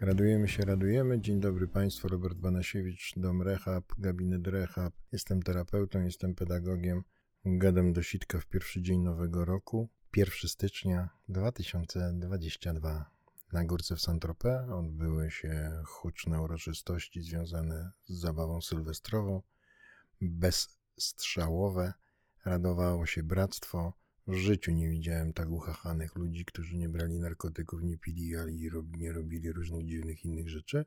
Radujemy 0.00 0.48
się, 0.48 0.62
radujemy. 0.62 1.20
Dzień 1.20 1.40
dobry 1.40 1.68
Państwu, 1.68 2.08
Robert 2.08 2.38
Banasiewicz, 2.38 3.12
Dom 3.16 3.42
Rehab, 3.42 3.84
Gabinet 3.98 4.46
Rehab. 4.46 4.94
Jestem 5.12 5.42
terapeutą, 5.42 6.00
jestem 6.00 6.34
pedagogiem. 6.34 7.04
Gadam 7.44 7.92
do 7.92 8.02
sitka 8.02 8.40
w 8.40 8.46
pierwszy 8.46 8.82
dzień 8.82 9.00
nowego 9.00 9.44
roku, 9.44 9.88
1 10.16 10.48
stycznia 10.48 11.08
2022. 11.28 13.10
Na 13.52 13.64
górce 13.64 13.96
w 13.96 14.00
Saint-Tropez 14.00 14.70
odbyły 14.70 15.30
się 15.30 15.82
huczne 15.84 16.42
uroczystości 16.42 17.22
związane 17.22 17.90
z 18.04 18.20
zabawą 18.20 18.60
sylwestrową. 18.60 19.42
Bezstrzałowe, 20.20 21.92
radowało 22.44 23.06
się 23.06 23.22
bractwo. 23.22 23.92
W 24.28 24.34
życiu 24.34 24.72
nie 24.72 24.88
widziałem 24.88 25.32
tak 25.32 25.50
uchachanych 25.50 26.16
ludzi, 26.16 26.44
którzy 26.44 26.76
nie 26.76 26.88
brali 26.88 27.18
narkotyków, 27.18 27.82
nie 27.82 27.98
pili, 27.98 28.36
ale 28.36 28.52
i 28.52 28.68
rob, 28.68 28.86
nie 28.96 29.12
robili 29.12 29.52
różnych 29.52 29.86
dziwnych 29.86 30.24
innych 30.24 30.48
rzeczy. 30.48 30.84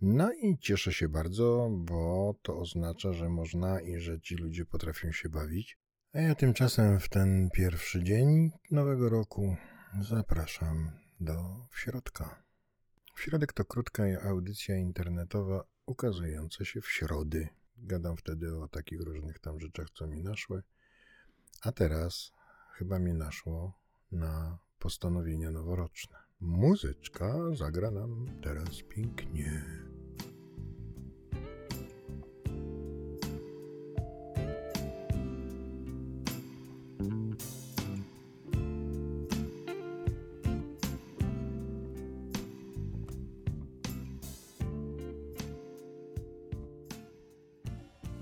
No 0.00 0.32
i 0.32 0.58
cieszę 0.58 0.92
się 0.92 1.08
bardzo, 1.08 1.70
bo 1.72 2.34
to 2.42 2.58
oznacza, 2.58 3.12
że 3.12 3.28
można 3.28 3.80
i 3.80 4.00
że 4.00 4.20
ci 4.20 4.34
ludzie 4.34 4.64
potrafią 4.66 5.12
się 5.12 5.28
bawić. 5.28 5.78
A 6.12 6.20
ja 6.20 6.34
tymczasem 6.34 7.00
w 7.00 7.08
ten 7.08 7.50
pierwszy 7.50 8.04
dzień 8.04 8.50
nowego 8.70 9.08
roku 9.08 9.56
zapraszam 10.00 10.90
do 11.20 11.66
środka. 11.74 12.42
Środek 13.16 13.52
to 13.52 13.64
krótka 13.64 14.04
audycja 14.22 14.76
internetowa 14.76 15.64
ukazująca 15.86 16.64
się 16.64 16.80
w 16.80 16.90
środy. 16.90 17.48
Gadam 17.76 18.16
wtedy 18.16 18.56
o 18.56 18.68
takich 18.68 19.00
różnych 19.00 19.38
tam 19.38 19.60
rzeczach, 19.60 19.90
co 19.90 20.06
mi 20.06 20.22
naszły. 20.22 20.62
A 21.62 21.72
teraz 21.72 22.32
chyba 22.80 22.98
mi 22.98 23.14
naszło 23.14 23.72
na 24.12 24.58
postanowienia 24.78 25.50
noworoczne. 25.50 26.18
Muzyczka 26.40 27.34
zagra 27.54 27.90
nam 27.90 28.26
teraz 28.42 28.82
pięknie. 28.82 29.64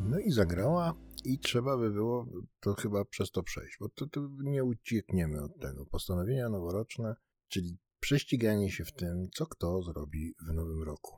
No 0.00 0.18
i 0.18 0.30
zagrała 0.30 0.94
i 1.24 1.38
trzeba 1.38 1.76
by 1.76 1.90
było 1.90 2.26
to 2.60 2.74
chyba 2.74 3.04
przez 3.04 3.30
to 3.30 3.42
przejść, 3.42 3.76
bo 3.80 3.88
to, 3.88 4.06
to 4.06 4.28
nie 4.38 4.64
uciekniemy 4.64 5.42
od 5.42 5.60
tego. 5.60 5.86
Postanowienia 5.86 6.48
noworoczne, 6.48 7.16
czyli 7.48 7.78
prześciganie 8.00 8.70
się 8.70 8.84
w 8.84 8.92
tym, 8.92 9.28
co 9.34 9.46
kto 9.46 9.82
zrobi 9.82 10.34
w 10.48 10.52
nowym 10.52 10.82
roku. 10.82 11.16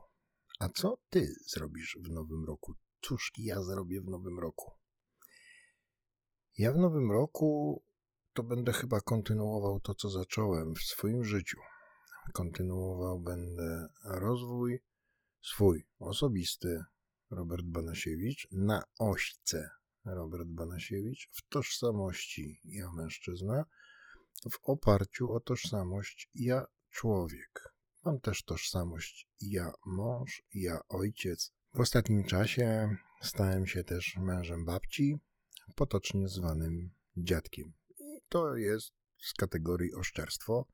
A 0.59 0.69
co 0.69 0.97
ty 1.09 1.33
zrobisz 1.47 1.97
w 2.01 2.09
nowym 2.09 2.45
roku? 2.45 2.73
Cóż 3.01 3.31
ja 3.37 3.63
zrobię 3.63 4.01
w 4.01 4.09
nowym 4.09 4.39
roku? 4.39 4.71
Ja 6.57 6.73
w 6.73 6.77
nowym 6.77 7.11
roku 7.11 7.81
to 8.33 8.43
będę 8.43 8.73
chyba 8.73 9.01
kontynuował 9.01 9.79
to, 9.79 9.95
co 9.95 10.09
zacząłem 10.09 10.75
w 10.75 10.79
swoim 10.79 11.23
życiu. 11.23 11.57
Kontynuował 12.33 13.19
będę 13.19 13.87
rozwój 14.03 14.79
swój 15.41 15.87
osobisty, 15.99 16.83
Robert 17.29 17.65
Banasiewicz, 17.65 18.47
na 18.51 18.83
ośce 18.99 19.69
Robert 20.05 20.47
Banasiewicz, 20.47 21.29
w 21.31 21.49
tożsamości 21.49 22.59
ja 22.63 22.91
mężczyzna, 22.91 23.65
w 24.51 24.59
oparciu 24.63 25.31
o 25.31 25.39
tożsamość 25.39 26.29
ja 26.35 26.65
człowiek. 26.89 27.73
Mam 28.05 28.19
też 28.19 28.43
tożsamość 28.43 29.27
ja 29.41 29.71
mąż, 29.85 30.43
ja 30.53 30.79
ojciec. 30.89 31.53
W 31.73 31.79
ostatnim 31.79 32.23
czasie 32.23 32.95
stałem 33.21 33.67
się 33.67 33.83
też 33.83 34.17
mężem 34.17 34.65
babci, 34.65 35.19
potocznie 35.75 36.27
zwanym 36.27 36.91
dziadkiem. 37.17 37.73
I 37.99 38.21
to 38.29 38.55
jest 38.55 38.93
z 39.17 39.33
kategorii 39.33 39.93
oszczerstwo, 39.93 40.65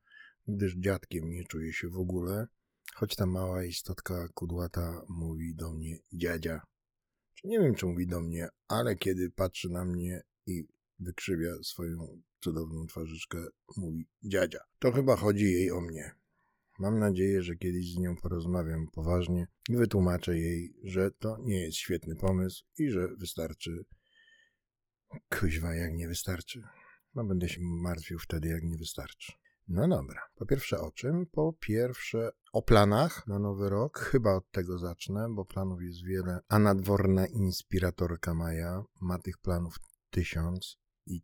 gdyż 0.48 0.76
dziadkiem 0.76 1.30
nie 1.30 1.44
czuję 1.44 1.72
się 1.72 1.88
w 1.88 1.96
ogóle, 1.96 2.46
choć 2.94 3.16
ta 3.16 3.26
mała 3.26 3.64
istotka 3.64 4.28
kudłata 4.34 5.02
mówi 5.08 5.54
do 5.54 5.72
mnie 5.72 5.98
dziadzia. 6.12 6.60
Nie 7.44 7.58
wiem, 7.60 7.74
czy 7.74 7.86
mówi 7.86 8.06
do 8.06 8.20
mnie, 8.20 8.48
ale 8.68 8.96
kiedy 8.96 9.30
patrzy 9.30 9.68
na 9.68 9.84
mnie 9.84 10.22
i 10.46 10.68
wykrzywia 10.98 11.50
swoją 11.62 12.22
cudowną 12.40 12.86
twarzyczkę, 12.86 13.46
mówi 13.76 14.08
dziadzia. 14.22 14.58
To 14.78 14.92
chyba 14.92 15.16
chodzi 15.16 15.44
jej 15.44 15.70
o 15.70 15.80
mnie. 15.80 16.14
Mam 16.78 16.98
nadzieję, 16.98 17.42
że 17.42 17.56
kiedyś 17.56 17.92
z 17.92 17.98
nią 17.98 18.16
porozmawiam 18.16 18.86
poważnie 18.92 19.46
i 19.68 19.76
wytłumaczę 19.76 20.38
jej, 20.38 20.74
że 20.84 21.10
to 21.10 21.38
nie 21.40 21.60
jest 21.60 21.76
świetny 21.76 22.16
pomysł 22.16 22.64
i 22.78 22.90
że 22.90 23.08
wystarczy. 23.08 23.84
Kuźwa, 25.40 25.74
jak 25.74 25.94
nie 25.94 26.08
wystarczy. 26.08 26.62
No 27.14 27.24
będę 27.24 27.48
się 27.48 27.60
martwił 27.60 28.18
wtedy, 28.18 28.48
jak 28.48 28.62
nie 28.62 28.78
wystarczy. 28.78 29.32
No 29.68 29.88
dobra. 29.88 30.20
Po 30.34 30.46
pierwsze 30.46 30.80
o 30.80 30.90
czym? 30.90 31.26
Po 31.26 31.52
pierwsze 31.52 32.30
o 32.52 32.62
planach 32.62 33.26
na 33.26 33.38
nowy 33.38 33.68
rok. 33.68 33.98
Chyba 34.12 34.34
od 34.34 34.50
tego 34.50 34.78
zacznę, 34.78 35.26
bo 35.30 35.44
planów 35.44 35.82
jest 35.82 36.04
wiele. 36.04 36.40
A 36.48 36.58
nadworna 36.58 37.26
inspiratorka 37.26 38.34
Maja 38.34 38.84
ma 39.00 39.18
tych 39.18 39.38
planów 39.38 39.76
tysiąc 40.10 40.78
i 41.06 41.22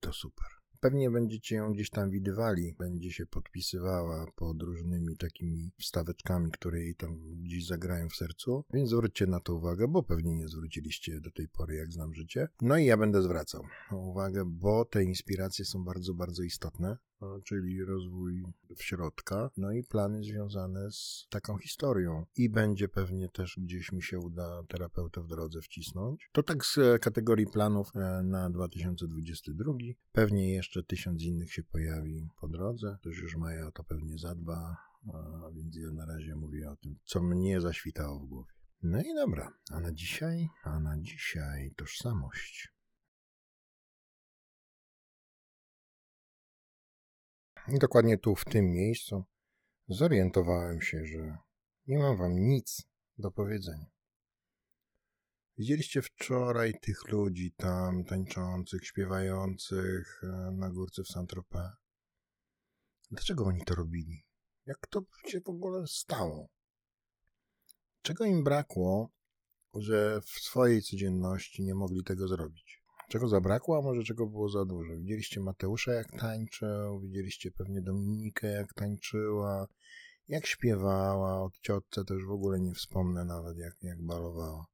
to 0.00 0.12
super. 0.12 0.46
Pewnie 0.80 1.10
będziecie 1.10 1.56
ją 1.56 1.72
gdzieś 1.72 1.90
tam 1.90 2.10
widywali, 2.10 2.74
będzie 2.78 3.12
się 3.12 3.26
podpisywała 3.26 4.26
pod 4.36 4.62
różnymi 4.62 5.16
takimi 5.16 5.72
wstaweczkami, 5.78 6.50
które 6.50 6.80
jej 6.80 6.94
tam 6.94 7.18
gdzieś 7.42 7.66
zagrają 7.66 8.08
w 8.08 8.16
sercu, 8.16 8.64
więc 8.72 8.88
zwróćcie 8.88 9.26
na 9.26 9.40
to 9.40 9.54
uwagę, 9.54 9.88
bo 9.88 10.02
pewnie 10.02 10.36
nie 10.36 10.48
zwróciliście 10.48 11.20
do 11.20 11.30
tej 11.30 11.48
pory, 11.48 11.74
jak 11.74 11.92
znam 11.92 12.14
życie. 12.14 12.48
No 12.60 12.78
i 12.78 12.84
ja 12.84 12.96
będę 12.96 13.22
zwracał 13.22 13.64
uwagę, 13.92 14.44
bo 14.46 14.84
te 14.84 15.04
inspiracje 15.04 15.64
są 15.64 15.84
bardzo, 15.84 16.14
bardzo 16.14 16.42
istotne 16.42 16.96
czyli 17.44 17.84
rozwój 17.84 18.44
w 18.76 18.82
środka, 18.82 19.50
no 19.56 19.72
i 19.72 19.84
plany 19.84 20.24
związane 20.24 20.90
z 20.90 21.26
taką 21.30 21.58
historią. 21.58 22.26
I 22.36 22.48
będzie 22.48 22.88
pewnie 22.88 23.28
też 23.28 23.58
gdzieś 23.58 23.92
mi 23.92 24.02
się 24.02 24.18
uda 24.18 24.62
terapeutę 24.68 25.20
w 25.20 25.26
drodze 25.26 25.60
wcisnąć. 25.60 26.30
To 26.32 26.42
tak 26.42 26.64
z 26.64 26.78
kategorii 27.02 27.46
planów 27.46 27.96
e, 27.96 28.22
na 28.22 28.50
2022. 28.50 29.72
Pewnie 30.12 30.54
jeszcze 30.54 30.82
tysiąc 30.82 31.22
innych 31.22 31.52
się 31.52 31.62
pojawi 31.62 32.28
po 32.40 32.48
drodze. 32.48 32.96
Ktoś 33.00 33.18
już 33.18 33.36
Maja 33.36 33.66
o 33.66 33.72
to 33.72 33.84
pewnie 33.84 34.18
zadba, 34.18 34.76
więc 35.52 35.76
ja 35.76 35.90
na 35.92 36.06
razie 36.06 36.36
mówię 36.36 36.70
o 36.70 36.76
tym, 36.76 36.96
co 37.04 37.22
mnie 37.22 37.60
zaświtało 37.60 38.20
w 38.20 38.26
głowie. 38.26 38.52
No 38.82 39.00
i 39.00 39.14
dobra, 39.14 39.52
a 39.70 39.80
na 39.80 39.92
dzisiaj, 39.92 40.48
a 40.64 40.80
na 40.80 40.98
dzisiaj 40.98 41.72
tożsamość. 41.76 42.72
I 47.72 47.78
dokładnie 47.78 48.18
tu, 48.18 48.34
w 48.34 48.44
tym 48.44 48.64
miejscu, 48.64 49.24
zorientowałem 49.88 50.82
się, 50.82 51.06
że 51.06 51.38
nie 51.86 51.98
mam 51.98 52.16
wam 52.16 52.34
nic 52.34 52.82
do 53.18 53.30
powiedzenia. 53.30 53.90
Widzieliście 55.58 56.02
wczoraj 56.02 56.72
tych 56.82 57.08
ludzi 57.08 57.52
tam 57.56 58.04
tańczących, 58.04 58.86
śpiewających 58.86 60.20
e, 60.22 60.26
na 60.52 60.70
górce 60.70 61.02
w 61.02 61.08
Saint-Tropez? 61.08 61.70
Dlaczego 63.10 63.44
oni 63.44 63.64
to 63.64 63.74
robili? 63.74 64.24
Jak 64.66 64.86
to 64.86 65.02
się 65.26 65.40
w 65.40 65.48
ogóle 65.48 65.86
stało? 65.86 66.48
Czego 68.02 68.24
im 68.24 68.44
brakło, 68.44 69.10
że 69.74 70.20
w 70.20 70.28
swojej 70.28 70.82
codzienności 70.82 71.62
nie 71.62 71.74
mogli 71.74 72.04
tego 72.04 72.28
zrobić? 72.28 72.79
Czego 73.10 73.28
zabrakło, 73.28 73.78
a 73.78 73.82
może 73.82 74.02
czego 74.02 74.26
było 74.26 74.48
za 74.48 74.64
dużo? 74.64 74.96
Widzieliście 74.96 75.40
Mateusza 75.40 75.92
jak 75.92 76.10
tańczył, 76.10 77.00
widzieliście 77.00 77.50
pewnie 77.50 77.82
Dominikę 77.82 78.46
jak 78.46 78.74
tańczyła, 78.74 79.66
jak 80.28 80.46
śpiewała, 80.46 81.42
od 81.42 81.60
ciotce 81.60 82.04
też 82.04 82.24
w 82.24 82.30
ogóle 82.30 82.60
nie 82.60 82.74
wspomnę 82.74 83.24
nawet 83.24 83.58
jak, 83.58 83.74
jak 83.82 84.02
balowała. 84.02 84.66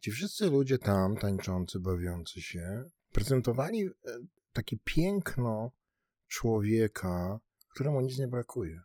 Ci 0.00 0.10
wszyscy 0.10 0.50
ludzie 0.50 0.78
tam 0.78 1.16
tańczący, 1.16 1.80
bawiący 1.80 2.40
się, 2.40 2.84
prezentowali 3.12 3.82
e, 3.86 3.90
takie 4.52 4.76
piękno 4.84 5.70
człowieka, 6.28 7.40
któremu 7.68 8.00
nic 8.00 8.18
nie 8.18 8.28
brakuje, 8.28 8.80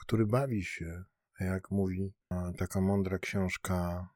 który 0.00 0.26
bawi 0.26 0.64
się, 0.64 1.04
jak 1.40 1.70
mówi 1.70 2.12
taka 2.58 2.80
mądra 2.80 3.18
książka, 3.18 4.08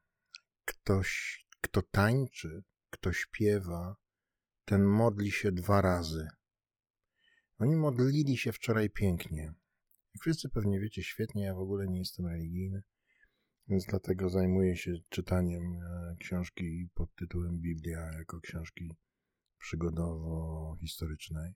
ktoś, 0.65 1.41
kto 1.61 1.83
tańczy, 1.83 2.63
kto 3.01 3.13
śpiewa, 3.13 3.97
ten 4.65 4.85
modli 4.85 5.31
się 5.31 5.53
dwa 5.53 5.81
razy. 5.81 6.29
Oni 7.59 7.77
modlili 7.77 8.37
się 8.37 8.53
wczoraj 8.53 8.91
pięknie. 8.91 9.43
Jak 10.15 10.21
wszyscy 10.21 10.49
pewnie 10.49 10.81
wiecie 10.81 11.03
świetnie, 11.03 11.43
ja 11.43 11.55
w 11.55 11.59
ogóle 11.59 11.87
nie 11.87 11.99
jestem 11.99 12.27
religijny, 12.27 12.83
więc 13.69 13.85
dlatego 13.85 14.31
zajmuję 14.31 14.77
się 14.77 14.95
czytaniem 15.09 15.63
e, 15.63 16.17
książki 16.21 16.89
pod 16.95 17.15
tytułem 17.15 17.59
Biblia 17.61 18.01
jako 18.19 18.41
książki 18.41 18.97
przygodowo-historycznej. 19.59 21.53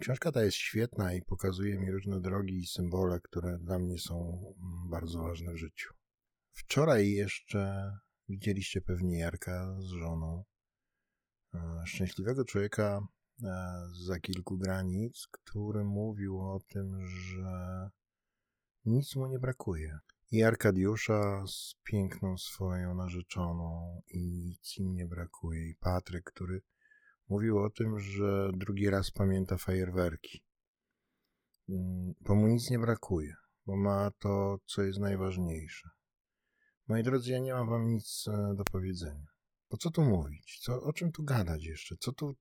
Książka 0.00 0.32
ta 0.32 0.44
jest 0.44 0.56
świetna 0.56 1.14
i 1.14 1.22
pokazuje 1.22 1.78
mi 1.78 1.90
różne 1.90 2.20
drogi 2.20 2.58
i 2.58 2.66
symbole, 2.66 3.20
które 3.20 3.58
dla 3.58 3.78
mnie 3.78 3.98
są 3.98 4.14
mm, 4.16 4.90
bardzo 4.90 5.22
ważne 5.22 5.52
w 5.52 5.56
życiu. 5.56 5.94
Wczoraj 6.52 7.10
jeszcze 7.10 7.92
widzieliście 8.28 8.80
pewnie 8.80 9.18
Jarka 9.18 9.76
z 9.80 9.86
żoną. 9.86 10.44
E, 11.54 11.86
szczęśliwego 11.86 12.44
człowieka 12.44 13.06
e, 13.42 13.82
za 14.06 14.20
kilku 14.20 14.58
granic, 14.58 15.28
który 15.30 15.84
mówił 15.84 16.40
o 16.40 16.60
tym, 16.68 17.06
że 17.06 17.90
nic 18.84 19.16
mu 19.16 19.26
nie 19.26 19.38
brakuje. 19.38 19.98
I 20.32 20.42
Arkadiusza 20.42 21.44
z 21.46 21.74
piękną 21.84 22.38
swoją 22.38 22.94
narzeczoną 22.94 24.00
i 24.08 24.18
nic 24.18 24.78
im 24.78 24.94
nie 24.94 25.06
brakuje. 25.06 25.68
I 25.68 25.74
Patryk, 25.74 26.24
który 26.24 26.62
mówił 27.28 27.58
o 27.58 27.70
tym, 27.70 28.00
że 28.00 28.50
drugi 28.54 28.90
raz 28.90 29.10
pamięta 29.10 29.56
fajerwerki. 29.58 30.42
Mm, 31.68 32.14
bo 32.20 32.34
mu 32.34 32.48
nic 32.48 32.70
nie 32.70 32.78
brakuje, 32.78 33.34
bo 33.66 33.76
ma 33.76 34.10
to, 34.18 34.58
co 34.66 34.82
jest 34.82 34.98
najważniejsze. 34.98 35.90
Moi 36.88 37.02
drodzy, 37.02 37.32
ja 37.32 37.38
nie 37.38 37.54
mam 37.54 37.68
wam 37.68 37.88
nic 37.88 38.24
e, 38.28 38.54
do 38.54 38.64
powiedzenia. 38.64 39.33
Po 39.74 39.78
co 39.78 39.90
tu 39.90 40.02
mówić? 40.04 40.58
Co, 40.62 40.82
o 40.82 40.92
czym 40.92 41.12
tu 41.12 41.22
gadać 41.24 41.64
jeszcze? 41.64 41.96
Co 41.96 42.12
tu, 42.12 42.36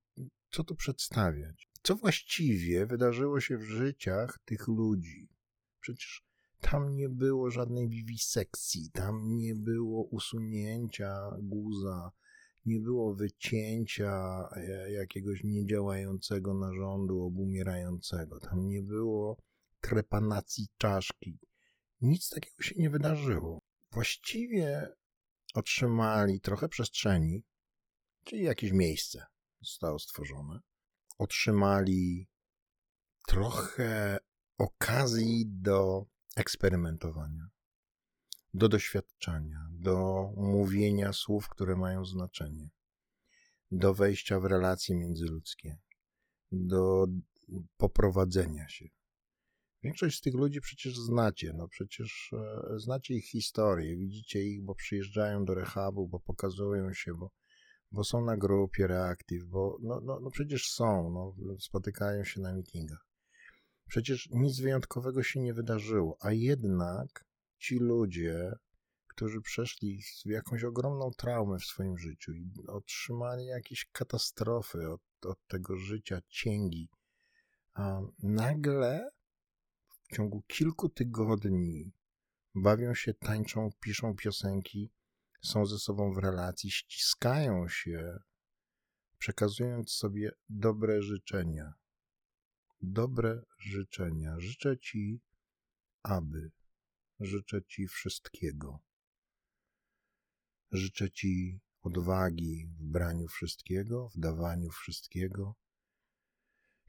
co 0.51 0.63
tu 0.63 0.75
przedstawiać? 0.75 1.69
Co 1.83 1.95
właściwie 1.95 2.85
wydarzyło 2.85 3.39
się 3.41 3.57
w 3.57 3.63
życiach 3.63 4.39
tych 4.45 4.67
ludzi? 4.67 5.29
Przecież 5.79 6.25
tam 6.61 6.95
nie 6.95 7.09
było 7.09 7.51
żadnej 7.51 7.89
wiwisekcji, 7.89 8.91
tam 8.91 9.37
nie 9.37 9.55
było 9.55 10.03
usunięcia 10.03 11.37
guza, 11.39 12.11
nie 12.65 12.79
było 12.79 13.15
wycięcia 13.15 14.43
e, 14.55 14.91
jakiegoś 14.91 15.43
niedziałającego 15.43 16.53
narządu 16.53 17.21
obumierającego, 17.21 18.39
tam 18.39 18.67
nie 18.67 18.81
było 18.81 19.37
trepanacji 19.81 20.67
czaszki. 20.77 21.39
Nic 22.01 22.29
takiego 22.29 22.63
się 22.63 22.75
nie 22.77 22.89
wydarzyło. 22.89 23.61
Właściwie 23.91 24.87
otrzymali 25.53 26.41
trochę 26.41 26.69
przestrzeni, 26.69 27.43
czyli 28.23 28.43
jakieś 28.43 28.71
miejsce 28.71 29.25
zostało 29.61 29.99
stworzone. 29.99 30.59
Otrzymali 31.17 32.27
trochę 33.27 34.17
okazji 34.57 35.45
do 35.47 36.05
eksperymentowania, 36.35 37.49
do 38.53 38.69
doświadczenia, 38.69 39.67
do 39.71 40.29
mówienia 40.37 41.13
słów, 41.13 41.49
które 41.49 41.75
mają 41.75 42.05
znaczenie, 42.05 42.69
do 43.71 43.93
wejścia 43.93 44.39
w 44.39 44.45
relacje 44.45 44.95
międzyludzkie, 44.95 45.77
do 46.51 47.07
poprowadzenia 47.77 48.69
się. 48.69 48.85
Większość 49.83 50.17
z 50.17 50.21
tych 50.21 50.33
ludzi 50.33 50.61
przecież 50.61 50.97
znacie, 50.97 51.53
no 51.53 51.67
przecież 51.67 52.33
e, 52.33 52.79
znacie 52.79 53.13
ich 53.13 53.25
historię, 53.25 53.97
widzicie 53.97 54.43
ich, 54.43 54.63
bo 54.63 54.75
przyjeżdżają 54.75 55.45
do 55.45 55.53
rehabu, 55.53 56.07
bo 56.07 56.19
pokazują 56.19 56.93
się, 56.93 57.13
bo, 57.13 57.31
bo 57.91 58.03
są 58.03 58.25
na 58.25 58.37
grupie 58.37 58.87
reaktyw, 58.87 59.43
bo 59.43 59.77
no, 59.81 60.01
no, 60.03 60.19
no 60.19 60.29
przecież 60.29 60.71
są, 60.71 61.09
no, 61.09 61.57
spotykają 61.59 62.23
się 62.23 62.41
na 62.41 62.53
mitingach. 62.53 63.07
Przecież 63.87 64.29
nic 64.31 64.59
wyjątkowego 64.59 65.23
się 65.23 65.39
nie 65.39 65.53
wydarzyło, 65.53 66.17
a 66.21 66.31
jednak 66.31 67.25
ci 67.57 67.79
ludzie, 67.79 68.51
którzy 69.07 69.41
przeszli 69.41 70.01
jakąś 70.25 70.63
ogromną 70.63 71.11
traumę 71.17 71.59
w 71.59 71.65
swoim 71.65 71.97
życiu 71.97 72.31
i 72.33 72.51
otrzymali 72.67 73.45
jakieś 73.45 73.85
katastrofy 73.91 74.89
od, 74.89 75.01
od 75.25 75.47
tego 75.47 75.77
życia, 75.77 76.19
cięgi, 76.27 76.89
nagle 78.23 79.09
w 80.13 80.15
ciągu 80.15 80.41
kilku 80.47 80.89
tygodni 80.89 81.93
bawią 82.55 82.95
się, 82.95 83.13
tańczą, 83.13 83.69
piszą 83.79 84.15
piosenki, 84.15 84.91
są 85.41 85.65
ze 85.65 85.79
sobą 85.79 86.13
w 86.13 86.17
relacji, 86.17 86.71
ściskają 86.71 87.67
się, 87.67 88.19
przekazując 89.17 89.91
sobie 89.91 90.31
dobre 90.49 91.01
życzenia. 91.01 91.73
Dobre 92.81 93.43
życzenia. 93.57 94.39
Życzę 94.39 94.77
Ci, 94.77 95.21
aby. 96.03 96.51
Życzę 97.19 97.63
Ci 97.63 97.87
wszystkiego. 97.87 98.79
Życzę 100.71 101.11
Ci 101.11 101.59
odwagi 101.81 102.67
w 102.67 102.83
braniu 102.83 103.27
wszystkiego, 103.27 104.09
w 104.09 104.19
dawaniu 104.19 104.69
wszystkiego. 104.69 105.55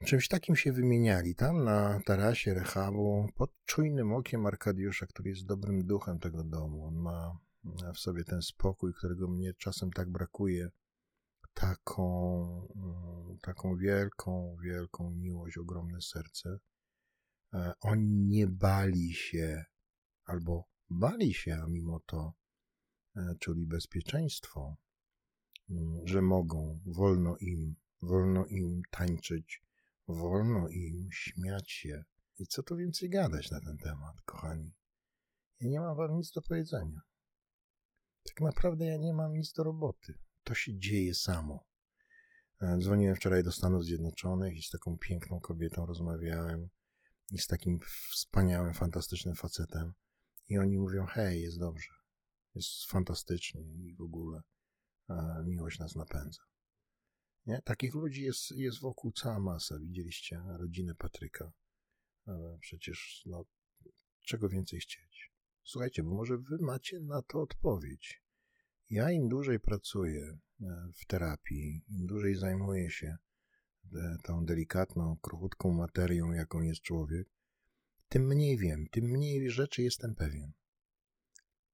Czymś 0.05 0.27
takim 0.27 0.55
się 0.55 0.71
wymieniali 0.71 1.35
tam 1.35 1.63
na 1.63 1.99
tarasie 2.05 2.53
rehabu 2.53 3.29
pod 3.35 3.51
czujnym 3.65 4.13
okiem 4.13 4.45
Arkadiusza, 4.45 5.05
który 5.05 5.29
jest 5.29 5.45
dobrym 5.45 5.85
duchem 5.85 6.19
tego 6.19 6.43
domu. 6.43 6.85
On 6.85 6.95
ma 6.95 7.37
w 7.93 7.99
sobie 7.99 8.23
ten 8.23 8.41
spokój, 8.41 8.93
którego 8.93 9.27
mnie 9.27 9.53
czasem 9.53 9.91
tak 9.91 10.11
brakuje. 10.11 10.69
Taką, 11.53 12.67
mm, 12.75 13.37
taką 13.41 13.77
wielką, 13.77 14.57
wielką 14.63 15.11
miłość, 15.11 15.57
ogromne 15.57 16.01
serce. 16.01 16.57
E, 17.53 17.73
oni 17.81 18.21
nie 18.21 18.47
bali 18.47 19.13
się, 19.13 19.65
albo 20.25 20.63
bali 20.89 21.33
się, 21.33 21.59
a 21.63 21.67
mimo 21.67 21.99
to 22.05 22.33
E, 23.15 23.35
czuli 23.39 23.65
bezpieczeństwo, 23.65 24.75
mm, 25.69 26.07
że 26.07 26.21
mogą, 26.21 26.79
wolno 26.85 27.37
im, 27.37 27.75
wolno 28.01 28.45
im 28.45 28.81
tańczyć, 28.91 29.64
wolno 30.07 30.67
im 30.69 31.09
śmiać 31.11 31.71
się. 31.71 32.03
I 32.39 32.47
co 32.47 32.63
tu 32.63 32.75
więcej 32.75 33.09
gadać 33.09 33.51
na 33.51 33.61
ten 33.61 33.77
temat, 33.77 34.21
kochani? 34.21 34.73
Ja 35.59 35.69
nie 35.69 35.79
mam 35.79 35.97
wam 35.97 36.17
nic 36.17 36.31
do 36.31 36.41
powiedzenia. 36.41 37.01
Tak 38.23 38.41
naprawdę 38.41 38.85
ja 38.85 38.97
nie 38.97 39.13
mam 39.13 39.33
nic 39.33 39.53
do 39.53 39.63
roboty. 39.63 40.19
To 40.43 40.53
się 40.53 40.79
dzieje 40.79 41.15
samo. 41.15 41.65
E, 42.61 42.77
dzwoniłem 42.77 43.15
wczoraj 43.15 43.43
do 43.43 43.51
Stanów 43.51 43.85
Zjednoczonych 43.85 44.57
i 44.57 44.61
z 44.61 44.69
taką 44.69 44.97
piękną 44.97 45.39
kobietą 45.39 45.85
rozmawiałem 45.85 46.69
i 47.31 47.37
z 47.39 47.47
takim 47.47 47.79
wspaniałym, 48.11 48.73
fantastycznym 48.73 49.35
facetem. 49.35 49.93
I 50.49 50.57
oni 50.57 50.77
mówią: 50.77 51.05
Hej, 51.05 51.41
jest 51.41 51.59
dobrze. 51.59 51.93
Jest 52.55 52.85
fantastycznie 52.85 53.61
i 53.61 53.95
w 53.95 54.01
ogóle 54.01 54.41
miłość 55.45 55.79
nas 55.79 55.95
napędza. 55.95 56.41
Nie? 57.45 57.61
Takich 57.61 57.95
ludzi 57.95 58.21
jest, 58.21 58.51
jest 58.51 58.81
wokół 58.81 59.11
cała 59.11 59.39
masa. 59.39 59.79
Widzieliście 59.79 60.41
rodzinę 60.59 60.95
Patryka. 60.95 61.51
Przecież, 62.59 63.23
no, 63.25 63.45
czego 64.21 64.49
więcej 64.49 64.79
chcieć? 64.79 65.31
Słuchajcie, 65.63 66.03
bo 66.03 66.09
może 66.15 66.37
wy 66.37 66.57
macie 66.61 66.99
na 66.99 67.21
to 67.21 67.41
odpowiedź. 67.41 68.21
Ja 68.89 69.11
im 69.11 69.29
dłużej 69.29 69.59
pracuję 69.59 70.37
e, 70.61 70.91
w 70.95 71.05
terapii, 71.05 71.83
im 71.87 72.05
dłużej 72.07 72.35
zajmuję 72.35 72.89
się 72.89 73.17
e, 73.95 74.17
tą 74.23 74.45
delikatną, 74.45 75.17
kruchutką 75.21 75.73
materią, 75.73 76.31
jaką 76.31 76.61
jest 76.61 76.81
człowiek, 76.81 77.27
tym 78.09 78.27
mniej 78.27 78.57
wiem, 78.57 78.85
tym 78.91 79.05
mniej 79.05 79.49
rzeczy 79.49 79.81
jestem 79.81 80.15
pewien. 80.15 80.51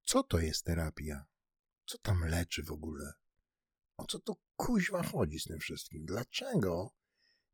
Co 0.04 0.24
to 0.24 0.40
jest 0.40 0.66
terapia? 0.66 1.26
Co 1.86 1.98
tam 1.98 2.24
leczy 2.24 2.64
w 2.64 2.72
ogóle? 2.72 3.14
O 4.02 4.06
co 4.06 4.20
tu 4.20 4.36
kuźwa 4.56 5.04
chodzi 5.04 5.40
z 5.40 5.44
tym 5.44 5.60
wszystkim? 5.60 6.06
Dlaczego 6.06 6.90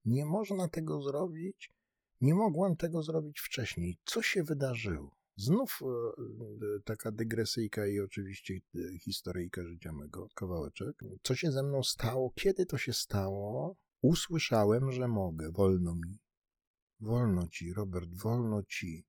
nie 0.05 0.25
można 0.25 0.67
tego 0.67 1.01
zrobić? 1.01 1.73
Nie 2.21 2.33
mogłem 2.33 2.75
tego 2.75 3.03
zrobić 3.03 3.39
wcześniej. 3.39 3.97
Co 4.05 4.21
się 4.21 4.43
wydarzyło? 4.43 5.17
Znów 5.35 5.79
e, 5.81 5.85
e, 5.85 6.79
taka 6.85 7.11
dygresyjka 7.11 7.87
i 7.87 7.99
oczywiście 7.99 8.53
e, 8.53 8.99
historyjka 8.99 9.63
życia 9.63 9.93
mego, 9.93 10.27
kawałeczek. 10.35 10.95
Co 11.23 11.35
się 11.35 11.51
ze 11.51 11.63
mną 11.63 11.83
stało? 11.83 12.31
Kiedy 12.35 12.65
to 12.65 12.77
się 12.77 12.93
stało? 12.93 13.75
Usłyszałem, 14.01 14.91
że 14.91 15.07
mogę. 15.07 15.51
Wolno 15.51 15.95
mi. 15.95 16.19
Wolno 16.99 17.47
ci, 17.47 17.73
Robert, 17.73 18.09
wolno 18.13 18.63
ci. 18.63 19.05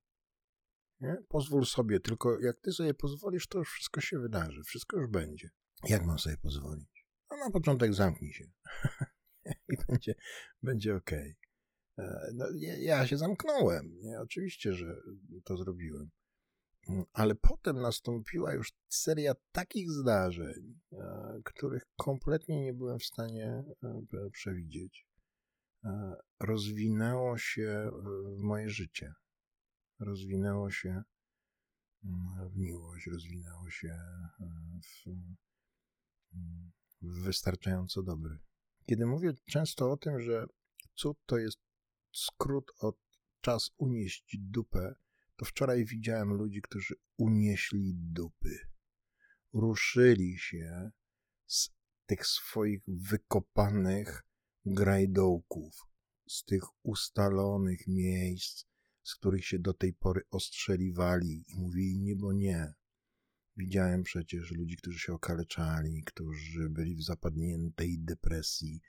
Nie? 1.01 1.17
Pozwól 1.27 1.65
sobie, 1.65 1.99
tylko 1.99 2.39
jak 2.39 2.59
ty 2.61 2.71
sobie 2.71 2.93
pozwolisz, 2.93 3.47
to 3.47 3.57
już 3.57 3.71
wszystko 3.71 4.01
się 4.01 4.19
wydarzy, 4.19 4.63
wszystko 4.63 4.97
już 4.97 5.07
będzie. 5.09 5.49
Jak 5.83 6.05
mam 6.05 6.19
sobie 6.19 6.37
pozwolić? 6.37 6.98
Na 7.39 7.51
początek 7.51 7.93
zamknij 7.93 8.33
się 8.33 8.51
i 9.73 9.77
będzie, 9.87 10.15
będzie 10.63 10.95
ok. 10.95 11.11
E, 11.11 12.31
no, 12.33 12.45
ja, 12.79 13.07
się 13.07 13.17
zamknąłem, 13.17 13.99
nie? 14.01 14.19
oczywiście, 14.19 14.73
że 14.73 15.01
to 15.43 15.57
zrobiłem. 15.57 16.09
Mm, 16.89 17.05
ale 17.13 17.35
potem 17.35 17.81
nastąpiła 17.81 18.53
już 18.53 18.73
seria 18.89 19.33
takich 19.51 19.91
zdarzeń, 19.91 20.79
e, 20.93 21.39
których 21.45 21.83
kompletnie 21.95 22.61
nie 22.61 22.73
byłem 22.73 22.99
w 22.99 23.05
stanie 23.05 23.63
e, 23.83 24.29
przewidzieć. 24.31 25.09
Rozwinęło 26.39 27.37
się 27.37 27.91
moje 28.37 28.69
życie 28.69 29.13
rozwinęło 29.99 30.71
się 30.71 31.03
mm, 32.03 32.49
w 32.49 32.57
miłość, 32.57 33.07
rozwinęło 33.07 33.69
się 33.69 33.97
w 34.81 34.87
wystarczająco 37.09 38.03
dobry. 38.03 38.37
Kiedy 38.85 39.05
mówię 39.05 39.33
często 39.45 39.91
o 39.91 39.97
tym, 39.97 40.21
że 40.21 40.45
cud 40.95 41.17
to 41.25 41.37
jest 41.37 41.57
skrót 42.13 42.71
od 42.79 42.97
czas 43.41 43.71
unieść 43.77 44.37
dupę, 44.39 44.95
to 45.35 45.45
wczoraj 45.45 45.85
widziałem 45.85 46.33
ludzi, 46.33 46.61
którzy 46.61 46.95
unieśli 47.17 47.93
dupy. 47.95 48.59
Ruszyli 49.53 50.37
się 50.37 50.91
z 51.45 51.69
tych 52.05 52.27
swoich 52.27 52.83
wykopanych 52.87 54.23
grajdołków, 54.65 55.87
z 56.27 56.43
tych 56.43 56.63
ustalonych 56.83 57.87
miejsc, 57.87 58.65
z 59.03 59.15
których 59.15 59.45
się 59.45 59.59
do 59.59 59.73
tej 59.73 59.93
pory 59.93 60.21
ostrzeliwali 60.31 61.45
i 61.47 61.59
mówili 61.59 61.99
nie, 61.99 62.15
bo 62.15 62.33
nie. 62.33 62.73
Widziałem 63.59 64.03
przecież 64.03 64.51
ludzi, 64.51 64.77
którzy 64.77 64.99
się 64.99 65.13
okaleczali, 65.13 66.03
którzy 66.05 66.69
byli 66.69 66.95
w 66.95 67.03
zapadniętej 67.03 67.99
depresji 67.99 68.81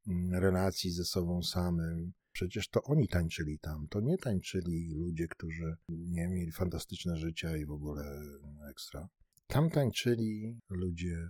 mm, 0.08 0.34
relacji 0.34 0.92
ze 0.92 1.06
sobą 1.06 1.44
samym. 1.44 2.14
Przecież 2.32 2.70
to 2.70 2.84
oni 2.84 3.08
tańczyli 3.08 3.60
tam, 3.60 3.88
to 3.88 4.02
nie 4.02 4.18
tańczyli 4.18 4.94
ludzie, 4.94 5.28
którzy 5.28 5.78
nie 5.90 6.28
mieli 6.28 6.52
fantastyczne 6.52 7.18
życia 7.18 7.58
i 7.58 7.66
w 7.66 7.72
ogóle 7.72 8.22
ekstra. 8.70 9.10
Tam 9.48 9.70
tańczyli 9.70 10.60
ludzie 10.70 11.30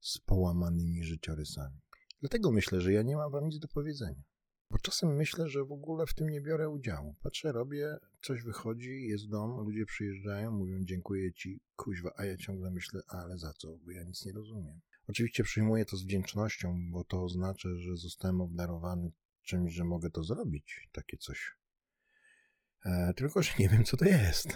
z 0.00 0.18
połamanymi 0.18 1.04
życiorysami. 1.04 1.80
Dlatego 2.20 2.52
myślę, 2.52 2.80
że 2.80 2.92
ja 2.92 3.02
nie 3.02 3.16
mam 3.16 3.32
wam 3.32 3.44
nic 3.44 3.58
do 3.58 3.68
powiedzenia. 3.68 4.22
Bo 4.74 4.78
czasem 4.78 5.16
myślę, 5.16 5.48
że 5.48 5.64
w 5.64 5.72
ogóle 5.72 6.06
w 6.06 6.14
tym 6.14 6.28
nie 6.28 6.40
biorę 6.40 6.68
udziału. 6.68 7.14
Patrzę, 7.22 7.52
robię, 7.52 7.96
coś 8.22 8.42
wychodzi, 8.42 9.06
jest 9.06 9.28
dom, 9.28 9.60
ludzie 9.60 9.86
przyjeżdżają, 9.86 10.50
mówią 10.50 10.84
dziękuję 10.84 11.32
ci, 11.32 11.60
kuźwa, 11.76 12.10
a 12.16 12.24
ja 12.24 12.36
ciągle 12.36 12.70
myślę, 12.70 13.00
ale 13.08 13.38
za 13.38 13.52
co, 13.52 13.78
bo 13.78 13.90
ja 13.90 14.02
nic 14.02 14.24
nie 14.24 14.32
rozumiem. 14.32 14.80
Oczywiście 15.08 15.44
przyjmuję 15.44 15.84
to 15.84 15.96
z 15.96 16.04
wdzięcznością, 16.04 16.90
bo 16.90 17.04
to 17.04 17.22
oznacza, 17.24 17.68
że 17.76 17.96
zostałem 17.96 18.40
obdarowany 18.40 19.12
czymś, 19.42 19.72
że 19.72 19.84
mogę 19.84 20.10
to 20.10 20.22
zrobić, 20.22 20.88
takie 20.92 21.16
coś. 21.16 21.56
E, 22.84 23.14
tylko, 23.16 23.42
że 23.42 23.52
nie 23.58 23.68
wiem, 23.68 23.84
co 23.84 23.96
to 23.96 24.04
jest. 24.04 24.48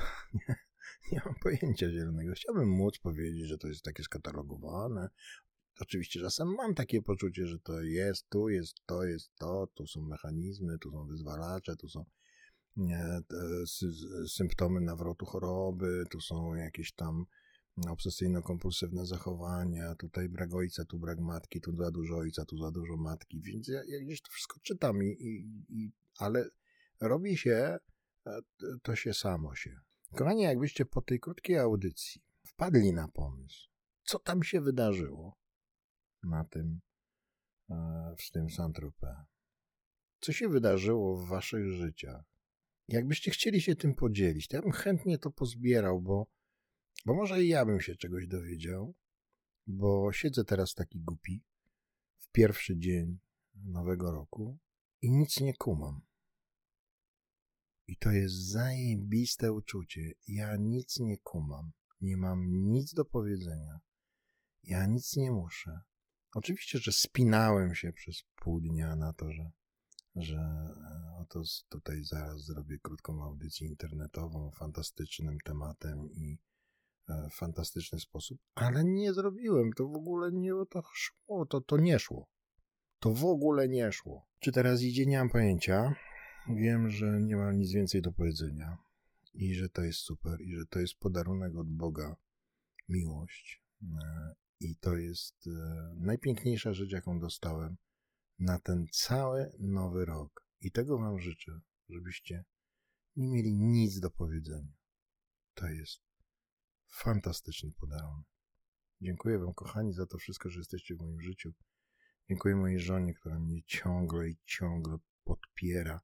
nie 1.12 1.20
mam 1.24 1.34
pojęcia 1.34 1.90
zielonego. 1.90 2.32
Chciałbym 2.34 2.68
móc 2.68 2.98
powiedzieć, 2.98 3.48
że 3.48 3.58
to 3.58 3.68
jest 3.68 3.82
takie 3.82 4.02
skatalogowane, 4.02 5.08
Oczywiście 5.80 6.20
czasem 6.20 6.48
mam 6.48 6.74
takie 6.74 7.02
poczucie, 7.02 7.46
że 7.46 7.58
to 7.58 7.82
jest, 7.82 8.28
tu 8.28 8.48
jest 8.48 8.86
to, 8.86 9.04
jest 9.04 9.30
to, 9.38 9.66
tu 9.74 9.86
są 9.86 10.02
mechanizmy, 10.02 10.78
tu 10.78 10.90
są 10.90 11.06
wyzwalacze, 11.06 11.76
tu 11.76 11.88
są 11.88 12.04
nie, 12.76 13.20
symptomy 14.28 14.80
nawrotu 14.80 15.26
choroby, 15.26 16.04
tu 16.10 16.20
są 16.20 16.54
jakieś 16.54 16.92
tam 16.92 17.26
obsesyjno-kompulsywne 17.86 19.06
zachowania, 19.06 19.94
tutaj 19.94 20.28
brak 20.28 20.54
ojca, 20.54 20.84
tu 20.84 20.98
brak 20.98 21.18
matki, 21.18 21.60
tu 21.60 21.76
za 21.76 21.90
dużo 21.90 22.16
ojca, 22.16 22.44
tu 22.44 22.58
za 22.58 22.70
dużo 22.70 22.96
matki, 22.96 23.40
więc 23.40 23.68
ja, 23.68 23.82
ja 23.88 24.00
gdzieś 24.00 24.22
to 24.22 24.30
wszystko 24.30 24.60
czytam, 24.62 25.02
i, 25.02 25.06
i, 25.06 25.46
i, 25.68 25.92
ale 26.18 26.48
robi 27.00 27.36
się, 27.36 27.78
e, 28.26 28.40
to 28.82 28.96
się 28.96 29.14
samo 29.14 29.54
się. 29.54 29.80
Kochani, 30.16 30.42
jakbyście 30.42 30.84
po 30.84 31.02
tej 31.02 31.20
krótkiej 31.20 31.58
audycji 31.58 32.22
wpadli 32.46 32.92
na 32.92 33.08
pomysł, 33.08 33.68
co 34.04 34.18
tam 34.18 34.42
się 34.42 34.60
wydarzyło, 34.60 35.36
na 36.22 36.44
tym, 36.44 36.80
e, 37.70 38.14
w 38.18 38.30
tym 38.30 38.50
Saint-Tropez. 38.50 39.16
Co 40.20 40.32
się 40.32 40.48
wydarzyło 40.48 41.16
w 41.16 41.28
waszych 41.28 41.72
życiach? 41.72 42.24
Jakbyście 42.88 43.30
chcieli 43.30 43.60
się 43.60 43.76
tym 43.76 43.94
podzielić, 43.94 44.48
to 44.48 44.56
ja 44.56 44.62
bym 44.62 44.72
chętnie 44.72 45.18
to 45.18 45.30
pozbierał, 45.30 46.00
bo, 46.00 46.26
bo 47.06 47.14
może 47.14 47.44
i 47.44 47.48
ja 47.48 47.66
bym 47.66 47.80
się 47.80 47.96
czegoś 47.96 48.26
dowiedział, 48.26 48.94
bo 49.66 50.12
siedzę 50.12 50.44
teraz 50.44 50.74
taki 50.74 51.00
głupi 51.00 51.44
w 52.18 52.30
pierwszy 52.32 52.78
dzień 52.78 53.18
nowego 53.54 54.12
roku 54.12 54.58
i 55.02 55.10
nic 55.10 55.40
nie 55.40 55.54
kumam. 55.54 56.00
I 57.86 57.96
to 57.96 58.10
jest 58.10 58.34
zajebiste 58.34 59.52
uczucie. 59.52 60.12
Ja 60.28 60.56
nic 60.56 60.98
nie 60.98 61.18
kumam. 61.18 61.72
Nie 62.00 62.16
mam 62.16 62.70
nic 62.70 62.94
do 62.94 63.04
powiedzenia. 63.04 63.80
Ja 64.62 64.86
nic 64.86 65.16
nie 65.16 65.30
muszę. 65.30 65.80
Oczywiście, 66.34 66.78
że 66.78 66.92
spinałem 66.92 67.74
się 67.74 67.92
przez 67.92 68.22
pół 68.36 68.60
dnia 68.60 68.96
na 68.96 69.12
to, 69.12 69.32
że, 69.32 69.50
że 70.16 70.36
e, 70.36 71.16
oto 71.20 71.42
tutaj 71.68 72.04
zaraz 72.04 72.44
zrobię 72.44 72.78
krótką 72.82 73.24
audycję 73.24 73.68
internetową, 73.68 74.50
fantastycznym 74.50 75.38
tematem 75.44 76.10
i 76.12 76.38
e, 77.08 77.28
fantastyczny 77.32 78.00
sposób, 78.00 78.38
ale 78.54 78.84
nie 78.84 79.12
zrobiłem. 79.12 79.72
To 79.72 79.88
w 79.88 79.96
ogóle 79.96 80.32
nie 80.32 80.56
o 80.56 80.66
to 80.66 80.82
szło, 80.94 81.46
to, 81.46 81.60
to 81.60 81.76
nie 81.76 81.98
szło. 81.98 82.28
To 83.00 83.14
w 83.14 83.24
ogóle 83.24 83.68
nie 83.68 83.92
szło. 83.92 84.26
Czy 84.40 84.52
teraz 84.52 84.82
idzie? 84.82 85.06
Nie 85.06 85.18
mam 85.18 85.28
pojęcia. 85.28 85.94
Wiem, 86.48 86.90
że 86.90 87.20
nie 87.20 87.36
mam 87.36 87.58
nic 87.58 87.72
więcej 87.72 88.02
do 88.02 88.12
powiedzenia 88.12 88.78
i 89.34 89.54
że 89.54 89.68
to 89.68 89.82
jest 89.82 89.98
super 89.98 90.40
i 90.40 90.56
że 90.56 90.66
to 90.66 90.80
jest 90.80 90.94
podarunek 90.94 91.56
od 91.56 91.68
Boga, 91.68 92.16
miłość 92.88 93.62
e, 93.82 94.34
i 94.60 94.76
to 94.76 94.96
jest 94.96 95.46
e, 95.46 95.50
najpiękniejsza 95.96 96.72
rzecz, 96.72 96.90
jaką 96.90 97.20
dostałem 97.20 97.76
na 98.38 98.58
ten 98.58 98.86
cały 98.92 99.52
nowy 99.58 100.04
rok. 100.04 100.46
I 100.60 100.72
tego 100.72 100.98
Wam 100.98 101.18
życzę, 101.18 101.60
żebyście 101.88 102.44
nie 103.16 103.28
mieli 103.28 103.52
nic 103.52 104.00
do 104.00 104.10
powiedzenia. 104.10 104.72
To 105.54 105.68
jest 105.68 106.00
fantastyczny 106.88 107.72
podarunek. 107.72 108.26
Dziękuję 109.00 109.38
Wam, 109.38 109.54
kochani, 109.54 109.92
za 109.92 110.06
to 110.06 110.18
wszystko, 110.18 110.50
że 110.50 110.58
jesteście 110.60 110.94
w 110.94 110.98
moim 110.98 111.20
życiu. 111.20 111.52
Dziękuję 112.28 112.56
mojej 112.56 112.80
żonie, 112.80 113.14
która 113.14 113.38
mnie 113.38 113.62
ciągle 113.62 114.28
i 114.28 114.36
ciągle 114.44 114.98
podpiera 115.24 116.00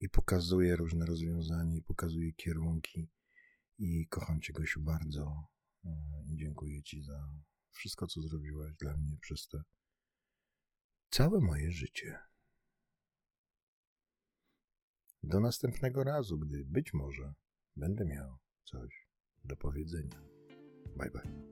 i 0.00 0.08
pokazuje 0.08 0.76
różne 0.76 1.06
rozwiązania, 1.06 1.76
i 1.76 1.82
pokazuje 1.82 2.32
kierunki. 2.32 3.08
I 3.78 4.06
kocham 4.08 4.40
Cię, 4.40 4.52
Gosiu, 4.52 4.80
bardzo. 4.80 5.48
E, 5.84 5.90
I 6.28 6.36
dziękuję 6.36 6.82
Ci 6.82 7.02
za 7.02 7.28
wszystko, 7.76 8.06
co 8.06 8.20
zrobiłaś 8.20 8.74
dla 8.74 8.96
mnie 8.96 9.16
przez 9.20 9.48
te 9.48 9.62
całe 11.10 11.40
moje 11.40 11.72
życie. 11.72 12.18
Do 15.22 15.40
następnego 15.40 16.04
razu, 16.04 16.38
gdy 16.38 16.64
być 16.64 16.94
może 16.94 17.34
będę 17.76 18.04
miał 18.04 18.38
coś 18.64 19.06
do 19.44 19.56
powiedzenia. 19.56 20.22
Bye 20.96 21.10
bye. 21.10 21.46